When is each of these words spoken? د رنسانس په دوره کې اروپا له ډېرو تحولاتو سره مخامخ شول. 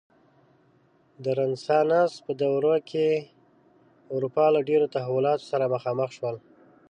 د 1.23 1.25
رنسانس 1.39 2.13
په 2.25 2.31
دوره 2.41 2.75
کې 2.89 3.07
اروپا 4.15 4.45
له 4.55 4.59
ډېرو 4.69 4.91
تحولاتو 4.95 5.47
سره 5.51 5.71
مخامخ 5.75 6.09
شول. 6.17 6.35